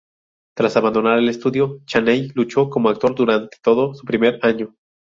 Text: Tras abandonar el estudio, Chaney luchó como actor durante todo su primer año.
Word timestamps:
Tras 0.57 0.77
abandonar 0.77 1.19
el 1.19 1.29
estudio, 1.29 1.79
Chaney 1.85 2.31
luchó 2.33 2.71
como 2.71 2.89
actor 2.89 3.13
durante 3.13 3.59
todo 3.61 3.93
su 3.93 4.03
primer 4.03 4.39
año. 4.41 4.73